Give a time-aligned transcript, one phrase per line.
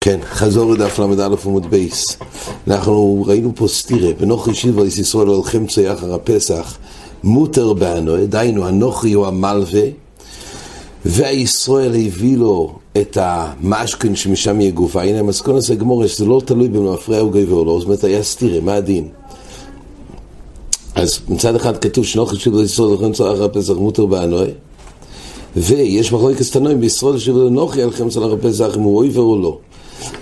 [0.00, 2.18] כן, חזור לדף ל"א עמוד בייס.
[2.66, 6.78] אנחנו ראינו פה סטירה, בנוכרי שילבה ישראל הולכים צי אחר הפסח,
[7.24, 9.82] מותר בענו, דהיינו הנוכרי הוא המלווה,
[11.04, 15.02] והישראל הביא לו את המשכן שמשם יהיה גופה.
[15.02, 18.22] הנה המסכון הזה גמור, שזה לא תלוי מפריע או גבר או לא, זאת אומרת היה
[18.22, 19.08] סטירה, מה הדין?
[20.94, 24.38] אז מצד אחד כתוב שנוכרי שילבה ישראל הולכים צי אחר הפסח, מותר בענו,
[25.56, 27.16] ויש מחלוקת תנועים בישראל
[27.50, 29.58] נוכרי הולכים צי אחר הפסח אם הוא אויבר או לא.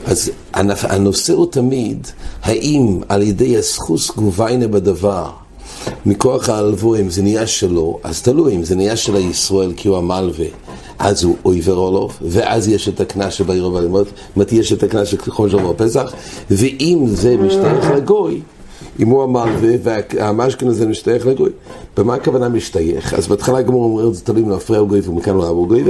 [0.07, 2.07] אז הנושא הוא תמיד,
[2.43, 5.31] האם על ידי הסחוס גוביינה בדבר,
[6.07, 9.97] מכוח ההלבו, אם זה נהיה שלו, אז תלוי, אם זה נהיה של הישראל כי הוא
[9.97, 10.47] המלווה,
[10.99, 15.09] אז הוא אויבר אולוף, ואז יש את הקנס שבעיר ובלימות, זאת אומרת, יש את הקנס
[15.09, 16.13] של חום שלמה בפסח,
[16.51, 18.41] ואם זה משתייך לגוי,
[19.01, 21.51] אם הוא המלווה והמשכן הזה משתייך לגוי,
[21.97, 23.15] במה הכוונה משתייך?
[23.15, 25.83] אז בהתחלה גמור אומר, זה תלוי אם להפריע גוי ומכאן לא אבו גוי,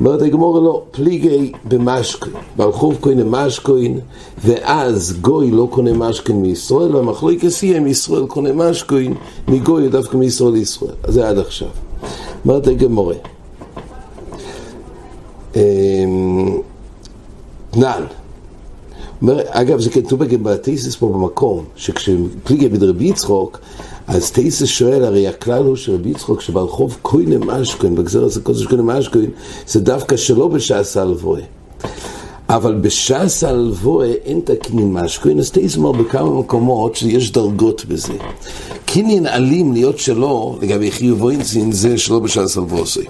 [0.00, 4.00] אומרת הגמורה לא, פליגי במשקוין, ברחוב קוין משקוין,
[4.44, 9.14] ואז גוי לא קונה משקוין מישראל, והמחלוקס יהיה מישראל קונה משקוין,
[9.48, 10.94] מגוי דווקא מישראל לישראל.
[11.06, 11.68] זה עד עכשיו.
[12.44, 13.14] אומרת הגמורה.
[15.56, 16.58] אמ,
[19.22, 19.38] נען.
[19.48, 23.58] אגב, זה כתוב בטיסיס פה במקום, שכשפליגי בדרבי יצחוק,
[24.06, 28.82] אז טייסס שואל, הרי הכלל הוא שרבי יצחוק שברחוב קוינה משכוין, בגזר הזה קודש קוינה
[28.82, 29.30] משכוין,
[29.66, 31.42] זה דווקא שלא בשעס הלבואה.
[32.48, 38.12] אבל בשעס הלבואה אין את הקנין משכוין, אז טייסס אומר בכמה מקומות שיש דרגות בזה.
[38.94, 43.00] קינין אלים להיות שלו, לגבי חיוב אינסין, זה שלא בשעס הלבואוסי.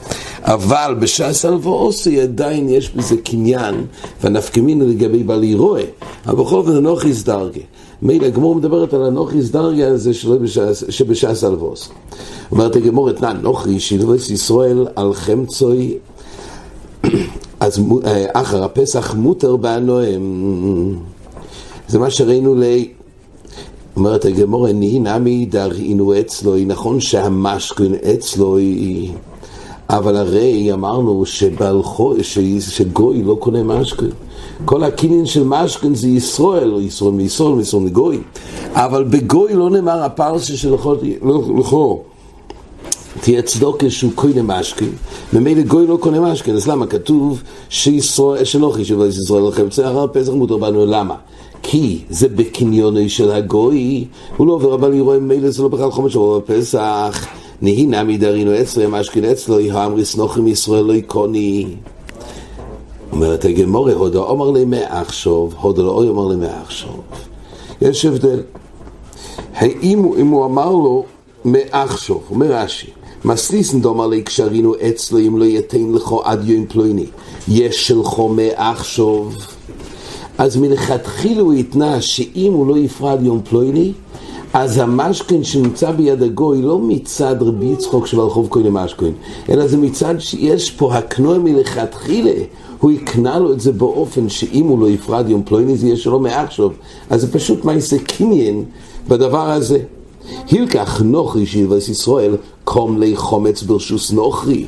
[0.43, 3.75] אבל בשעס הלבואוסי עדיין יש בזה קניין,
[4.23, 5.85] והנפקמין לגבי בעלי רואה.
[6.27, 7.61] אבל בכל אופן אנוכיס דרגה.
[8.03, 10.11] מילא הגמור מדברת על הנוכריס דרגה הזה
[10.89, 11.89] שבשעס הלבוס.
[12.51, 15.95] אומרת הגמור את נן נוכרי שילבס ישראל על חמצוי
[17.61, 20.23] אז אה, אחר הפסח מותר באנוהם
[21.89, 22.89] זה מה שראינו לי
[23.97, 28.59] אומרת הגמור נהי נמי דרעינו אצלו נכון שהמשכון אצלו
[29.91, 32.15] אבל הרי אמרנו שבלחו,
[32.61, 34.11] שגוי לא קונה משכון
[34.65, 38.21] כל הקניין של משכן זה ישראל, או ישראל מישראל, מישראל מגוי.
[38.73, 40.75] אבל בגוי לא נאמר הפרסה של
[41.59, 42.03] לכו.
[43.25, 44.89] תהיה צדוקה שהוא קונה משכן,
[45.33, 50.11] ממילא גוי לא קונה משכן, אז למה כתוב שישראל, שלא חישב על ישראל זה הרב
[50.11, 51.15] פסח מותר בנו, למה?
[51.63, 54.05] כי זה בקניוני של הגוי,
[54.37, 57.27] הוא לא עובר אבל יראה ממילא זה לא בכלל חומש שלו בפסח,
[57.63, 61.67] נהי נמי דרינו אצלו, משכן אצלו, יהא אמרי סנוכם ישראל לא יקוני.
[63.13, 66.93] אומרת הגמורה, הודו אמר לי מעכשיו, הודו לא אמר לי מעכשיו.
[67.81, 68.41] יש הבדל.
[69.55, 71.05] האם אם הוא אמר לו
[71.45, 72.91] מעכשיו, אומר רש"י,
[73.25, 77.07] מסליסן דומר לי קשרינו אצלו אם לא יתן לך עד יום פלויני,
[77.49, 79.25] יש שלך מעכשיו.
[80.39, 83.93] אז מלכתחילה הוא התנה שאם הוא לא יפרד יום פלויני,
[84.53, 89.11] אז המשכן שנמצא ביד הגוי לא מצד רבי יצחוק שברחוב כהן למשכן,
[89.49, 92.33] אלא זה מצד שיש פה הקנוע מלכתחילה,
[92.81, 96.21] הוא יקנה לו את זה באופן שאם הוא לא יפרד יום פלויני זה יהיה שלו
[96.21, 96.69] מעכשיו,
[97.11, 98.65] אז זה פשוט מעשה קניין
[99.09, 99.79] בדבר הזה.
[100.51, 102.37] הילקח נוכרי שילבס ישראל,
[102.75, 104.67] קום לי חומץ ברשוס נוכרי.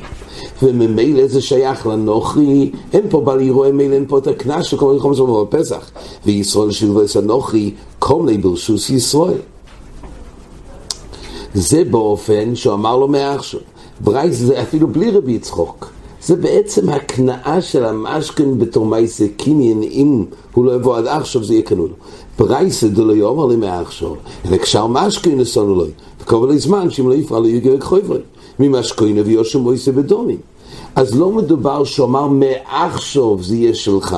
[0.63, 4.99] וממילא זה שייך לנוכרי, אין פה בל ירואה מילא, אין פה את הקנס קום לי
[4.99, 5.91] חומץ בפסח.
[6.25, 9.41] וישראל שילבס הנוכרי, קום לי ברשוס ישראל.
[11.53, 13.59] זה באופן שהוא אמר לו מעכשיו.
[13.99, 15.96] ברייס זה אפילו בלי רבי יצחוק.
[16.27, 21.53] זה בעצם הקנאה של המשכן בתור מייסה קניין, אם הוא לא יבוא עד עכשיו זה
[21.53, 21.89] יהיה קנול.
[22.39, 24.13] ברייסה דלא יאמר לי מעכשיו,
[24.45, 25.85] אלא קשר משכן נסונו לו,
[26.21, 28.19] וקובל לי זמן שאם לא יפרע לו יגר חויברי,
[28.59, 30.37] ממשכן ויושם מויסה בדומים.
[30.95, 34.17] אז לא מדובר שאומר מעכשיו זה יהיה שלך.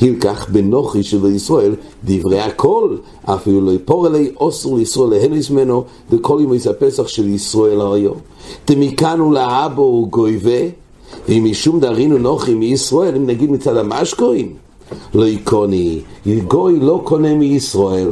[0.00, 6.38] הילקח בנוחי של ישראל דברי הכל, אפילו לא יפור אלי אוסר לישראל להניס ממנו, וכל
[6.40, 8.16] יום הפסח של ישראל היום.
[8.68, 10.80] דמכאן ולאבו גויבה
[11.28, 14.48] אם משום דרינו נוחי מישראל, אם נגיד מצד המשקוין,
[15.14, 16.00] לא יקוני,
[16.46, 18.10] גוי לא קונה מישראל.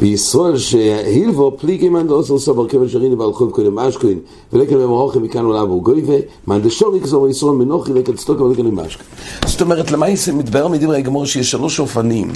[0.00, 4.18] וישראל שהילבו פליגי מאן דאוסר סבר כיוון שריני בעל חוב קודם משקוין
[4.52, 6.02] ולקן במרוחם מכאן עולם הוא גוי
[6.46, 9.08] ומאן דשור יקזור ישראל מנוחי לקן צדוקה ולקן משקוין.
[9.46, 12.32] זאת אומרת, למה מתברר מדברי הגמור שיש שלוש אופנים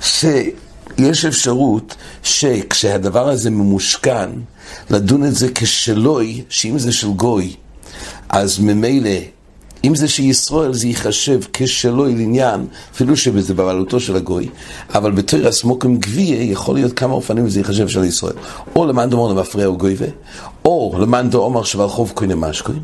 [0.00, 4.30] שיש אפשרות שכשהדבר הזה ממושכן
[4.90, 7.54] לדון את זה כשלוי, שאם זה של גוי
[8.28, 9.10] אז ממילא,
[9.84, 14.48] אם זה שישראל זה ייחשב כשלו אל עניין, אפילו שזה בבעלותו של הגוי,
[14.94, 18.34] אבל בתור הסמוקים גביע יכול להיות כמה אופנים וזה ייחשב של ישראל.
[18.76, 20.06] או למען דומו למפרע או גויבה,
[20.64, 22.78] או למאן דאמר שבעל חוב קונה משקוין,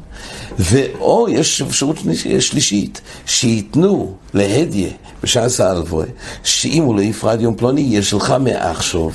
[0.58, 1.96] ואו יש אפשרות
[2.38, 4.90] שלישית, שייתנו להדיה
[5.22, 6.06] בשעס האלבוי,
[6.44, 9.10] שאם הוא לא יפרד יום פלוני, יש לך מעכשיו.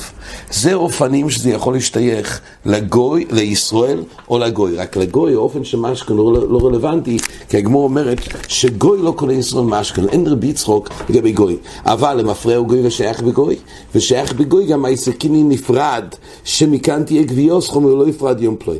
[0.52, 4.76] זה אופנים שזה יכול להשתייך לגוי, לישראל או לגוי.
[4.76, 7.18] רק לגוי, האופן שמשכן לא, לא רלוונטי,
[7.50, 11.58] כי הגמור אומרת שגוי לא קונה ישראל משכן, אין רבי יצחוק לגבי גוי.
[11.86, 13.56] אבל למפרע הוא גוי ושייך בגוי,
[13.96, 16.06] ושייך בגוי גם העסקיני נפרד,
[16.44, 18.80] שמכאן תהיה גביוס חומר לא יפרד יום פלוני.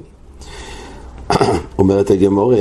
[1.80, 2.54] אומרת הגמור,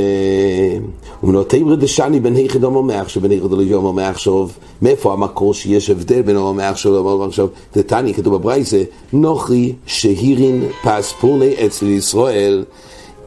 [1.22, 4.48] ומנותים רדשני בין היחיד אומר מעכשיו, בין היחיד לא אומר מעכשיו,
[4.82, 7.48] מאיפה המקור שיש הבדל בין אומר מעכשיו לאומר מעכשיו?
[7.74, 8.82] זה תני, כתוב בברייסה,
[9.12, 12.64] נוכרי שהירין פספורני אצל ישראל,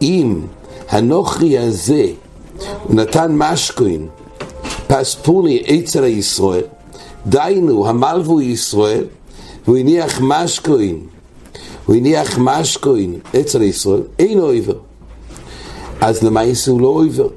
[0.02, 0.42] אם
[0.90, 2.08] הנוכרי הזה
[2.90, 4.08] נתן משקוין
[4.88, 6.64] פספורני אצל ישראל,
[7.26, 9.04] דיינו, המלבו ישראל,
[9.66, 11.00] והוא הניח משקוין,
[11.88, 14.78] הוא הניח משקוין אצל ישראל, אין אויבר.
[16.02, 17.28] אז למעשה הוא לא אויבר.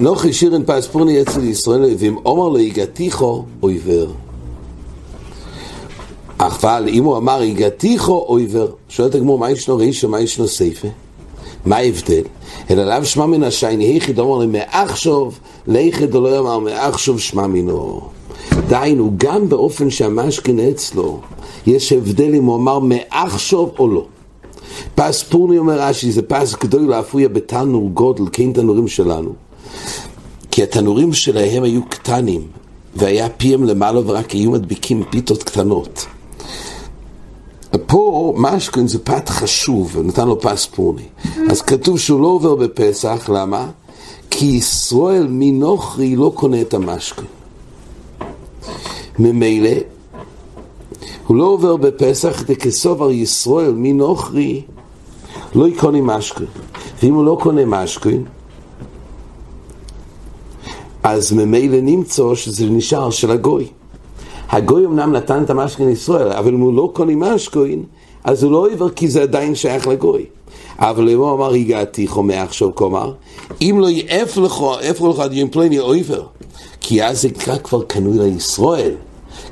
[0.00, 4.06] נוחי שירן פספורני אצל ישראל, ואם אומר לו הגעתיכו, אויבר.
[6.40, 10.88] אבל אם הוא אמר הגעתיכו, אויבר, שואלת הגמור, מה ישנו רישו, מה ישנו סייפה?
[11.66, 12.22] מה ההבדל?
[12.70, 15.30] אלא לאו שמע מן השייני, היחיד אומר לי, מעכשיו,
[15.66, 18.00] ליחיד לא אמר, מעכשיו שמע מינו.
[18.68, 21.20] דהיינו, גם באופן שהמשכין אצלו,
[21.66, 24.06] יש הבדל אם הוא אמר מעכשיו או לא.
[24.94, 29.32] פס פורני אומר רש"י, זה פס גדול להפריע בתנור גודל, כן תנורים שלנו.
[30.50, 32.42] כי התנורים שלהם היו קטנים,
[32.96, 36.06] והיה פיהם למעלה ורק היו מדביקים פיתות קטנות.
[37.90, 41.02] פה משכון זה פת חשוב, נתן לו פס פורני.
[41.50, 43.70] אז כתוב שהוא לא עובר בפסח, למה?
[44.30, 47.24] כי ישראל מנוכרי לא קונה את המשכון.
[49.18, 49.70] ממילא
[51.26, 54.62] הוא לא עובר בפסח דכסובר ישראל מנוכרי
[55.54, 56.46] לא יקונה משכון.
[57.02, 58.24] ואם הוא לא קונה משכון,
[61.02, 63.68] אז ממילא נמצא שזה נשאר של הגוי.
[64.50, 67.84] הגוי אמנם נתן את המשכון לישראל, אבל אם הוא לא קונה משכון,
[68.24, 70.24] אז הוא לא עובר כי זה עדיין שייך לגוי.
[70.78, 73.12] אבל אם הוא אמר הגעתי חומה עכשיו כלומר,
[73.60, 76.22] אם לא יעף לך, איפה לך דיון פלני עובר,
[76.80, 78.94] כי אז זה נקרא כבר קנוי לישראל.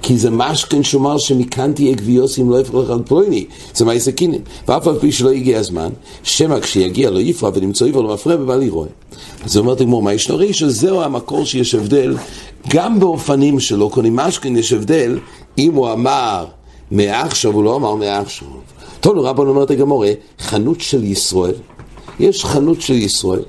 [0.03, 4.13] כי זה משכן שאומר שמכאן תהיה גביוס אם לא יפרח על פלויני, זה מה יעשה
[4.13, 4.43] קינין.
[4.69, 5.89] ואף על פי שלא הגיע הזמן,
[6.23, 8.87] שמא כשיגיע לא יפרע ונמצא יפרע לא מפריע ובא לרוע.
[9.45, 12.17] אז זה אומר תגמור, מה ישנו ראי שזהו המקור שיש הבדל,
[12.69, 15.19] גם באופנים שלא קונים משכן יש הבדל,
[15.59, 16.45] אם הוא אמר
[16.91, 18.49] מעכשיו, הוא לא אמר מעכשיו.
[19.01, 20.11] טוב, נו רבון אומרת הגמורה,
[20.41, 21.55] חנות של ישראל,
[22.21, 23.43] יש חנות של ישראל.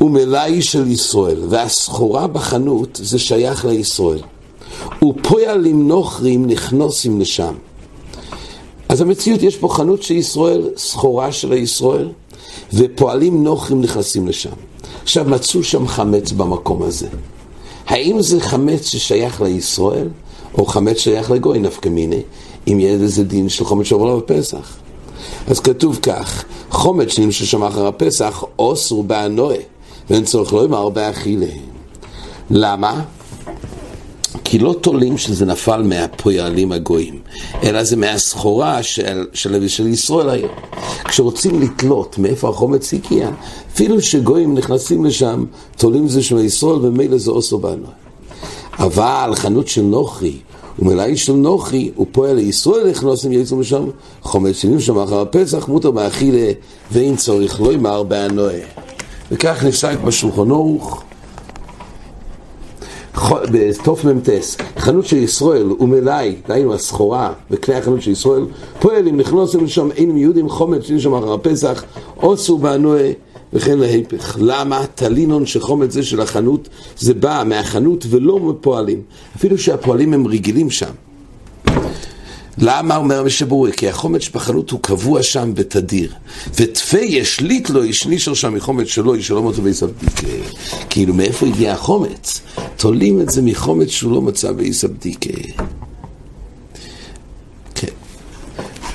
[0.00, 4.20] ומלאי של ישראל, והסחורה בחנות זה שייך לישראל.
[5.04, 7.54] ופועלים נוכרים נכנוסים לשם.
[8.88, 12.08] אז המציאות, יש פה חנות של ישראל, סחורה של הישראל,
[12.72, 14.50] ופועלים נוכרים נכנסים לשם.
[15.02, 17.08] עכשיו, מצאו שם חמץ במקום הזה.
[17.86, 20.08] האם זה חמץ ששייך לישראל,
[20.58, 22.22] או חמץ שייך לגוי נפקא מיני,
[22.68, 24.76] אם יהיה איזה דין של חומץ שעובר בפסח?
[25.46, 29.56] אז כתוב כך, חומץ שנמשך שם אחר הפסח, אוסור באנוה,
[30.10, 31.46] ואין צורך לא לומר באכילה.
[32.50, 33.02] למה?
[34.44, 37.18] כי לא תולים שזה נפל מהפועלים הגויים,
[37.62, 40.50] אלא זה מהסחורה של, של, של ישראל היום.
[41.04, 43.30] כשרוצים לתלות מאיפה החומץ הגיע,
[43.74, 45.44] אפילו שגויים נכנסים לשם,
[45.76, 47.86] תולים זה של ישראל ומילא זה אוסו בנו.
[48.78, 50.36] אבל חנות של נוחי,
[50.78, 53.84] ומלאי של נוחי, הוא פועל לישראל נכנוסים יצאו משם,
[54.22, 56.52] חומץ שנים שם אחר הפסח, מותר באכילה,
[56.92, 58.54] ואין צורך לא ימר באנוה.
[59.30, 61.02] וכך נפסק בשולחן ערוך.
[63.32, 68.44] בתוף מ"טס, חנות של ישראל ומלאי, דהיינו הסחורה וכלי החנות של ישראל,
[68.80, 71.84] פועלים נכנסים לשם אין יהודים חומץ שיש שם אחר הפסח,
[72.16, 73.02] עושו באנוה
[73.52, 74.36] וכן להיפך.
[74.40, 74.84] למה?
[74.94, 79.02] תלינון שחומץ זה של החנות, זה בא מהחנות ולא מפועלים.
[79.36, 80.90] אפילו שהפועלים הם רגילים שם.
[82.58, 83.72] למה אומר המשבורי?
[83.72, 86.12] כי החומץ שבחנות הוא קבוע שם בתדיר.
[86.56, 90.26] ותפי ישליט לו, ישנישר שם מחומץ שלו, ישלום אותו ביסבדיקה.
[90.90, 92.40] כאילו, מאיפה הגיע החומץ?
[92.76, 95.52] תולים את זה מחומץ שהוא לא מצא ביסבדיקה.
[97.74, 97.92] כן.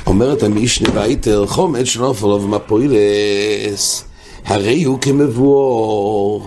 [0.07, 4.03] אומרת המשנה והייתר, חומץ שלא נפל לו ומפוילס,
[4.45, 6.39] הרי הוא כמבואר.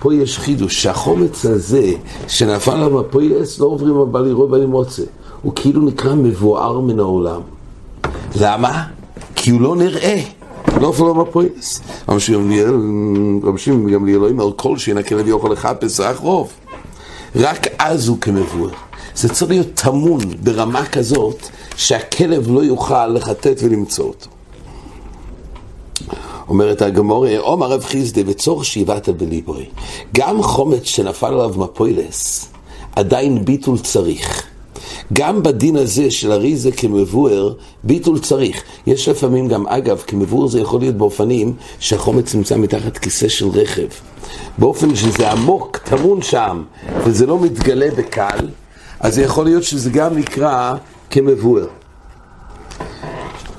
[0.00, 1.92] פה יש חידוש, שהחומץ הזה
[2.28, 5.02] שנפל עליו הפוילס לא עוברים הבא לראות בלי מוצא.
[5.42, 7.40] הוא כאילו נקרא מבואר מן העולם.
[8.40, 8.84] למה?
[9.34, 10.20] כי הוא לא נראה.
[10.80, 11.80] לא אפילו בפויס.
[12.08, 12.28] רבי
[13.92, 16.52] גם לאלוהים על כל שינקה לוי אוכל לחפש רק רוב.
[17.36, 18.70] רק אז הוא כמבואר.
[19.14, 24.28] זה צריך להיות טמון ברמה כזאת, שהכלב לא יוכל לחטט ולמצוא אותו.
[26.48, 29.64] אומרת הגמורה, עומר רב חיסדה וצורך שאיבדת בליבוי.
[30.14, 32.48] גם חומץ שנפל עליו מפוילס,
[32.96, 34.46] עדיין ביטול צריך.
[35.12, 38.62] גם בדין הזה של אריזה כמבואר, ביטול צריך.
[38.86, 43.88] יש לפעמים גם, אגב, כמבואר זה יכול להיות באופנים שהחומץ נמצא מתחת כיסא של רכב.
[44.58, 46.62] באופן שזה עמוק, טמון שם,
[47.04, 48.48] וזה לא מתגלה בקל,
[49.00, 50.74] אז זה יכול להיות שזה גם נקרא
[51.10, 51.66] כמבואר.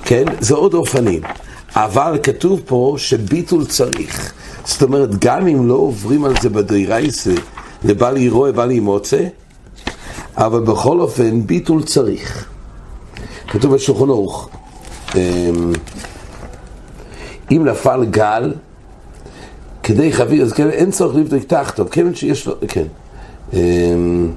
[0.04, 0.24] כן?
[0.40, 1.22] זה עוד אופנים.
[1.74, 4.32] אבל כתוב פה שביטול צריך.
[4.64, 7.34] זאת אומרת, גם אם לא עוברים על זה בדיירייסה,
[7.84, 9.24] לבל ירואה, בל ימוצא,
[10.36, 12.48] אבל בכל אופן, ביטול צריך.
[13.48, 14.48] כתוב בשולחן ערוך,
[15.14, 15.72] אמ,
[17.50, 18.54] אם נפל גל,
[19.88, 22.84] כדי חביר, אז כן, אין צורך לבדוק תחתו, כיוון שיש לו, כן.
[23.52, 24.32] אמ,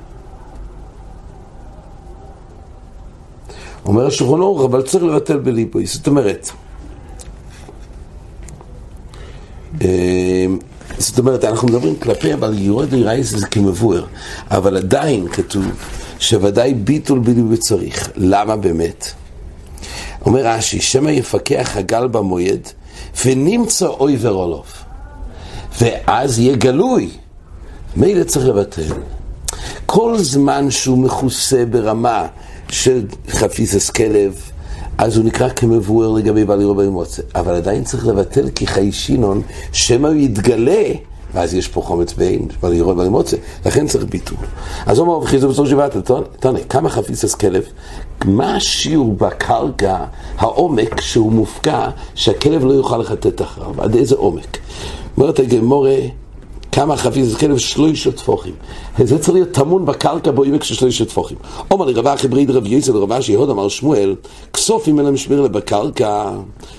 [3.85, 5.85] אומר השולחן ערוך, אבל צריך לבטל בליבוי.
[5.85, 6.49] זאת אומרת,
[9.81, 9.87] אמ,
[10.97, 14.05] זאת אומרת, אנחנו מדברים כלפי, אבל יורד רייס זה כמבואר,
[14.51, 15.65] אבל עדיין כתוב
[16.19, 18.09] שוודאי ביטול בלי וצריך.
[18.15, 19.11] למה באמת?
[20.25, 22.67] אומר רש"י, שמא יפקח הגל במועד
[23.25, 24.80] ונמצא אוי ורולוף,
[25.79, 27.09] ואז יהיה גלוי.
[27.95, 28.93] מילא צריך לבטל.
[29.85, 32.27] כל זמן שהוא מכוסה ברמה
[32.69, 34.41] של חפיסס כלב,
[34.97, 37.21] אז הוא נקרא כמבואר לגבי בעלי רבי מוצא.
[37.35, 40.83] אבל עדיין צריך לבטל כי חי שינון, שמא הוא יתגלה,
[41.33, 44.37] ואז יש פה חומץ בין בעלי רבי מוצא, לכן צריך ביטול.
[44.85, 45.97] אז הוא אומר, חיזו בסוף שבעת,
[46.39, 47.63] תראה, כמה חפיסס כלב,
[48.25, 49.97] מה השיעור בקרקע,
[50.37, 54.57] העומק שהוא מופקע, שהכלב לא יוכל לחטט אחריו, עד איזה עומק?
[55.17, 55.97] אומרת הגמורה,
[56.71, 58.53] כמה חפיס כלב שלושה טפוחים.
[59.03, 61.37] זה צריך להיות טמון בקרקע בו עמק של שלושה טפוחים.
[61.71, 64.15] אומר לרבה חברי דרב יצל רבה שיהוד אמר שמואל,
[64.53, 66.31] כסופים אין להם שמירה בקרקע.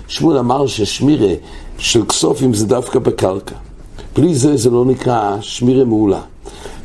[0.08, 1.34] שמואל אמר ששמירה
[1.78, 3.54] של כסופים זה דווקא בקרקע.
[4.16, 6.20] בלי זה זה לא נקרא שמירה מעולה.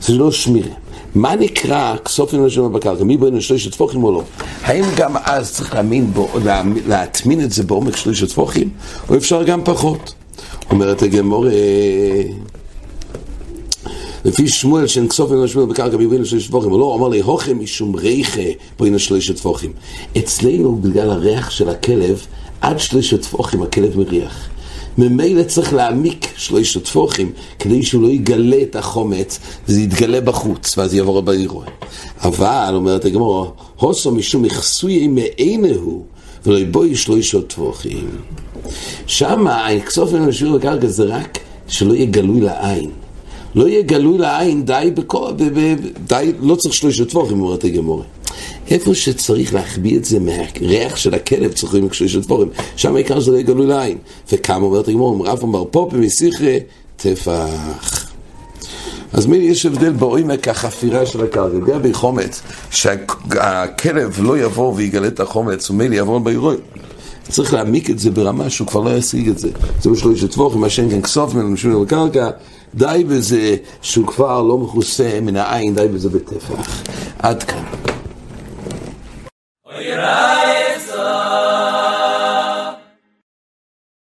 [0.02, 0.74] זה לא שמירה.
[1.16, 3.04] מה נקרא כסופים אין שמירה בקרקע?
[3.04, 4.24] מי בין שלושה טפוחים או לא?
[4.64, 6.28] האם גם אז צריך להאמין בו,
[6.88, 8.70] להטמין את זה בעומק שלושה טפוחים?
[9.10, 10.14] או אפשר גם פחות?
[10.70, 11.52] אומרת הגמורה...
[14.26, 17.60] לפי שמואל שאין כסוף אין שמואל בקרקע ביבין לשלושת טפוחים, הוא לא אמר לי הוכם
[17.60, 18.42] משום ריחה
[18.80, 19.74] בואי שלושת טפוחים.
[20.18, 22.26] אצלנו בגלל הריח של הכלב,
[22.62, 24.50] עד שלושת טפוחים הכלב מריח.
[24.98, 30.94] ממילא צריך להעמיק שלושת טפוחים כדי שהוא לא יגלה את החומץ וזה יתגלה בחוץ ואז
[30.94, 31.64] יעבור בעירו.
[32.22, 36.06] אבל, אומרת הגמור, הוסו משום יחסוי מעינהו
[36.46, 38.10] ולא יבואי שלושת טפוחים.
[39.08, 42.90] שמה, הכסוף אין לשמואל בקרקע זה רק שלא יהיה גלוי לעין.
[43.56, 45.32] לא יהיה גלוי לעין, די בכל,
[46.08, 48.04] די, לא צריך שלושה טבורים, אומרת הגמורה.
[48.70, 52.50] איפה שצריך להחביא את זה מהריח של הכלב, צריכים שלושה טבורים.
[52.76, 53.98] שם העיקר שזה לא יהיה גלוי לעין.
[54.32, 56.58] וכמה אומרת הגמורה, רב אמר פה במסיכרה,
[56.98, 58.07] טפח.
[59.14, 65.20] אז מי יש הבדל בעומק החפירה של הקרקע, לגבי חומץ, שהכלב לא יבוא ויגלה את
[65.20, 66.60] החומץ, ומילא יבוא באירועים.
[67.30, 69.50] צריך להעמיק את זה ברמה שהוא כבר לא ישיג את זה.
[69.82, 72.30] זה יש לטבוח, אם השם כן כסוף ממנו משום בקרקע,
[72.76, 76.84] די בזה שהוא כבר לא מכוסה מן העין, די בזה בטפח.
[77.20, 77.87] עד כאן.